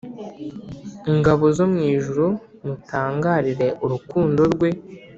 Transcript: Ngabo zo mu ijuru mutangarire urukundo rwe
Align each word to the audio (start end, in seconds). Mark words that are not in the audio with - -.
Ngabo 1.17 1.45
zo 1.57 1.65
mu 1.71 1.79
ijuru 1.93 2.25
mutangarire 2.65 3.67
urukundo 3.83 4.41
rwe 4.53 4.69